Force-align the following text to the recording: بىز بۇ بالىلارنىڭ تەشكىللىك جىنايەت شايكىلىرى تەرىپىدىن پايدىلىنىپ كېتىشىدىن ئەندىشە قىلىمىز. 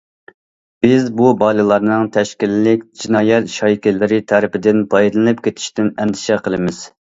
بىز 0.85 1.03
بۇ 1.19 1.33
بالىلارنىڭ 1.43 2.07
تەشكىللىك 2.15 2.87
جىنايەت 3.03 3.53
شايكىلىرى 3.59 4.21
تەرىپىدىن 4.33 4.83
پايدىلىنىپ 4.97 5.47
كېتىشىدىن 5.51 5.95
ئەندىشە 5.95 6.43
قىلىمىز. 6.45 6.85